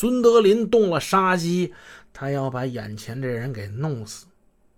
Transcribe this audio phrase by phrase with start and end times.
[0.00, 1.74] 孙德林动了杀机，
[2.12, 4.26] 他要把眼前这人给弄死。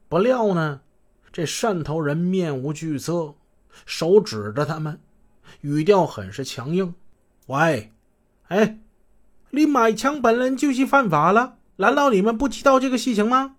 [0.09, 0.81] 不料呢，
[1.31, 3.35] 这汕头人面无惧色，
[3.85, 4.99] 手指着他们，
[5.61, 6.95] 语调很是强硬
[7.49, 7.93] ：“喂，
[8.49, 8.79] 哎，
[9.51, 13.57] 你买枪本人就是犯法了，难道你们不知道这个事情吗？”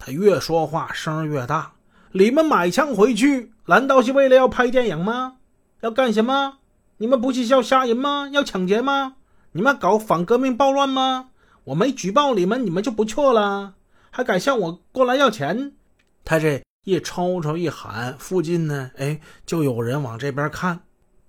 [0.00, 1.74] 他越说话声越大
[2.10, 5.36] ：“你们买枪回去，难道是为了要拍电影吗？
[5.82, 6.58] 要干什么？
[6.96, 8.28] 你们不是要杀人吗？
[8.32, 9.14] 要抢劫吗？
[9.56, 11.30] 你们搞反革命暴乱吗？
[11.64, 13.72] 我没举报你们，你们就不错了，
[14.10, 15.72] 还敢向我过来要钱？”
[16.26, 20.80] 他这一吵吵一喊，附近呢，哎，就有人往这边看。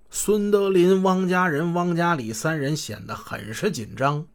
[0.10, 4.26] 孙德林、汪家人、汪家里三人显得很是紧张。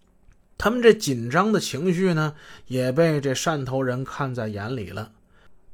[0.57, 2.33] 他们这紧张的情绪呢，
[2.69, 5.11] 也被这汕头人看在眼里了。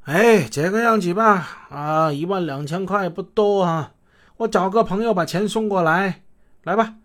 [0.03, 3.93] 哎，这个样子吧，啊，一万两千块不多啊，
[4.35, 6.23] 我找个朋友把钱送过来，
[6.63, 6.95] 来吧，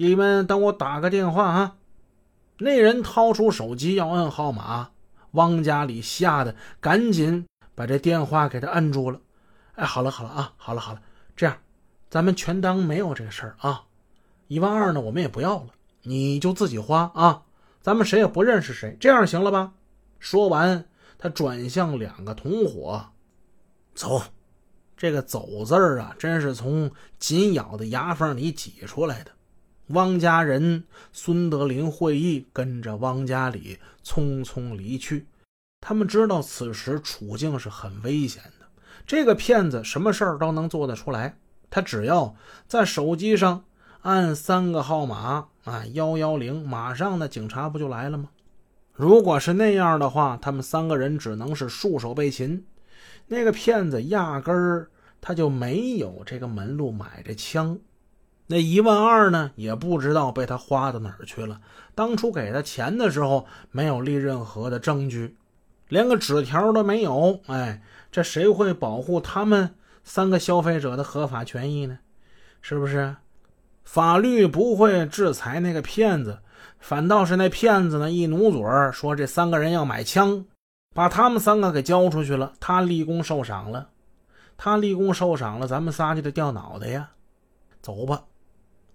[0.00, 1.76] 你们等我打个电话啊。
[2.58, 4.90] 那人掏出手机要按号码，
[5.32, 9.20] 汪家里吓得赶紧把这电话给他摁住了。
[9.74, 11.02] 哎，好了好了啊，好了好了，
[11.34, 11.56] 这样，
[12.08, 13.86] 咱们全当没有这个事儿啊，
[14.46, 15.70] 一万二呢，我们也不要了。
[16.02, 17.42] 你就自己花啊，
[17.80, 19.72] 咱们谁也不认识谁，这样行了吧？
[20.20, 20.84] 说完，
[21.18, 23.04] 他转向两个同伙，
[23.96, 24.22] 走。
[24.96, 29.30] 这个“走”字儿啊，真是从紧咬的牙缝里挤出来的。
[29.88, 35.26] 汪家人、孙德林会意，跟着汪家里匆匆离去。
[35.80, 38.66] 他们知道此时处境是很危险的。
[39.06, 41.38] 这个骗子什么事儿都能做得出来，
[41.70, 42.34] 他只要
[42.66, 43.64] 在手机上。
[44.02, 48.30] 按三个号码啊，幺幺零，马上呢，警察不就来了吗？
[48.92, 52.64] 如果是那样的话，他们三个人只能是束手被擒。
[53.26, 54.88] 那个骗子压根儿
[55.20, 57.78] 他就没有这个门路买这枪，
[58.50, 61.60] 那一万二呢，也不知道被他花到哪儿去了。
[61.94, 65.36] 当初给他钱的时候，没有立任何的证据，
[65.88, 67.38] 连个纸条都没有。
[67.46, 71.98] 哎，这谁会保护他们三个消费者的合法权益呢？
[72.62, 73.14] 是不是？
[73.84, 76.38] 法律不会制裁那个骗子，
[76.78, 78.62] 反倒是那骗子呢一努嘴
[78.92, 80.42] 说这三个人要买枪，
[80.94, 83.90] 把他们三个给交出去了，他立功受赏了，
[84.56, 87.10] 他立功受赏了，咱们仨就得掉脑袋呀！
[87.80, 88.24] 走吧，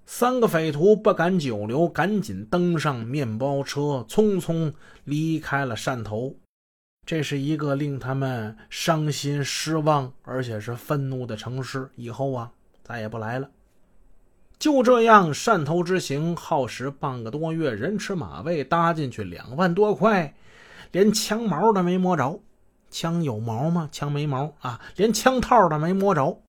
[0.05, 4.73] 三个匪徒不敢久留，赶紧登上面包车，匆匆
[5.05, 6.35] 离开了汕头。
[7.05, 12.51] 这是一个令他们伤心、失望，而且是愤怒的城市，以后啊
[12.83, 13.49] 再也不来了。
[14.59, 20.33] 就这样，汕头之行耗时半个多月，人吃马喂，搭进去两万多块，
[20.91, 22.39] 连枪毛都没摸着。
[22.89, 23.89] 枪有毛吗？
[23.91, 26.41] 枪没毛啊，连枪套都没摸着。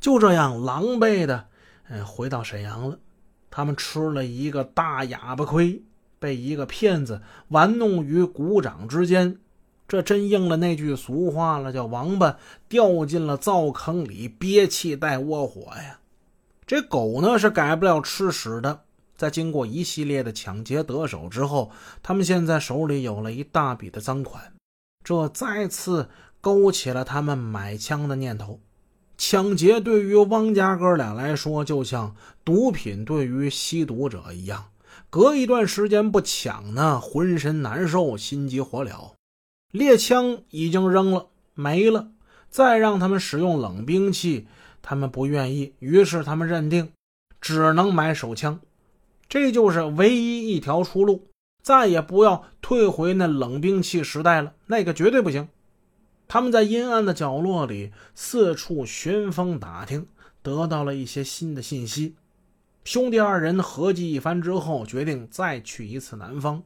[0.00, 1.46] 就这样狼狈的，
[1.88, 2.98] 嗯，回到沈阳了。
[3.50, 5.82] 他们吃了一个大哑巴亏，
[6.18, 9.38] 被一个骗子玩弄于股掌之间。
[9.88, 12.36] 这真应了那句俗话了，叫“王八
[12.68, 16.00] 掉进了灶坑里，憋气带窝火呀”。
[16.66, 18.80] 这狗呢是改不了吃屎的。
[19.16, 21.70] 在经过一系列的抢劫得手之后，
[22.02, 24.52] 他们现在手里有了一大笔的赃款，
[25.04, 26.10] 这再次
[26.40, 28.60] 勾起了他们买枪的念头。
[29.18, 34.66] 抢劫对于汪家哥俩来说，就像毒品对于吸毒者一样，
[35.08, 39.12] 隔一段时间不抢呢，浑身难受，心急火燎。
[39.72, 42.10] 猎枪已经扔了，没了，
[42.50, 44.46] 再让他们使用冷兵器。
[44.82, 46.92] 他们不愿意，于是他们认定
[47.40, 48.60] 只能买手枪，
[49.28, 51.26] 这就是唯一一条出路，
[51.60, 55.48] 再也不要退回那冷兵器时代了，那个绝对不行。
[56.28, 60.06] 他们在阴暗的角落里四处寻风打听，
[60.42, 62.16] 得到了一些新的信息。
[62.84, 66.62] 兄弟二人合计一番之后，决定再去一次南方。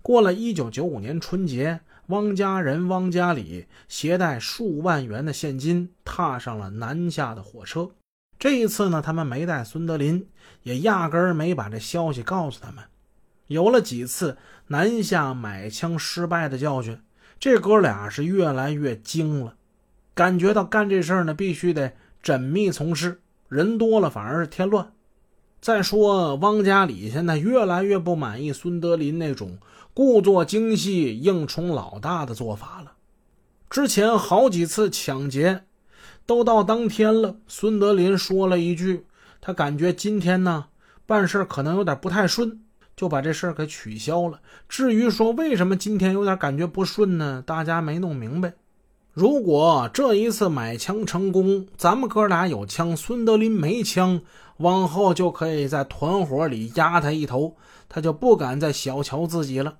[0.00, 1.80] 过了一九九五年春节。
[2.08, 7.92] 汪家人、汪家里携带数万元的现金，踏上了南下的火车。
[8.38, 10.26] 这一次呢，他们没带孙德林，
[10.64, 12.84] 也压根儿没把这消息告诉他们。
[13.46, 17.00] 有了几次南下买枪失败的教训，
[17.42, 19.56] 这哥俩是越来越精了，
[20.14, 21.92] 感觉到干这事儿呢，必须得
[22.22, 24.92] 缜密从事，人多了反而是添乱。
[25.60, 29.58] 再说，汪家里现在越来越不满意孙德林那种
[29.92, 32.92] 故作精细、硬充老大的做法了。
[33.68, 35.64] 之前好几次抢劫，
[36.24, 39.06] 都到当天了，孙德林说了一句
[39.42, 40.66] ：“他感觉今天呢
[41.06, 42.62] 办事可能有点不太顺，
[42.96, 47.42] 就把这事给取消了。”至于说为什么今天有点感觉不顺呢？
[47.46, 48.54] 大家没弄明白。
[49.12, 54.22] 如果这一次买枪成功，咱们哥俩有枪，孙德林没枪，
[54.56, 57.56] 往后就可以在团伙里压他一头，
[57.90, 59.74] 他就不敢再小瞧自己了。